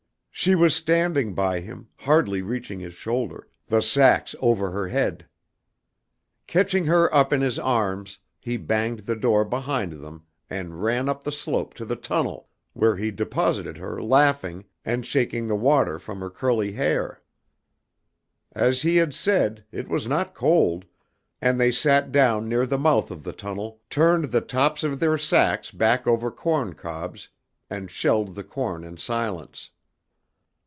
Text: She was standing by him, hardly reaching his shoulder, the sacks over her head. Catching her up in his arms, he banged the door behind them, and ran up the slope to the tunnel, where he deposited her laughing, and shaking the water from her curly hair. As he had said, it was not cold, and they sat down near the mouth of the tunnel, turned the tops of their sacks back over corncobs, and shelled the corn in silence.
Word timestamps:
She 0.33 0.55
was 0.55 0.75
standing 0.75 1.35
by 1.35 1.59
him, 1.59 1.89
hardly 1.97 2.41
reaching 2.41 2.79
his 2.79 2.95
shoulder, 2.95 3.47
the 3.67 3.79
sacks 3.83 4.33
over 4.39 4.71
her 4.71 4.87
head. 4.87 5.27
Catching 6.47 6.85
her 6.85 7.13
up 7.13 7.31
in 7.31 7.41
his 7.41 7.59
arms, 7.59 8.17
he 8.39 8.57
banged 8.57 9.01
the 9.01 9.15
door 9.15 9.45
behind 9.45 10.03
them, 10.03 10.23
and 10.49 10.81
ran 10.81 11.07
up 11.07 11.21
the 11.23 11.31
slope 11.31 11.75
to 11.75 11.85
the 11.85 11.95
tunnel, 11.95 12.49
where 12.73 12.95
he 12.95 13.11
deposited 13.11 13.77
her 13.77 14.01
laughing, 14.01 14.65
and 14.83 15.05
shaking 15.05 15.45
the 15.45 15.55
water 15.55 15.99
from 15.99 16.21
her 16.21 16.31
curly 16.31 16.71
hair. 16.71 17.21
As 18.51 18.81
he 18.81 18.95
had 18.95 19.13
said, 19.13 19.63
it 19.71 19.87
was 19.87 20.07
not 20.07 20.33
cold, 20.33 20.85
and 21.39 21.59
they 21.59 21.71
sat 21.71 22.11
down 22.11 22.49
near 22.49 22.65
the 22.65 22.79
mouth 22.79 23.11
of 23.11 23.21
the 23.21 23.33
tunnel, 23.33 23.79
turned 23.91 24.25
the 24.25 24.41
tops 24.41 24.83
of 24.83 24.99
their 24.99 25.19
sacks 25.19 25.69
back 25.69 26.07
over 26.07 26.31
corncobs, 26.31 27.27
and 27.69 27.91
shelled 27.91 28.33
the 28.33 28.43
corn 28.43 28.83
in 28.83 28.97
silence. 28.97 29.69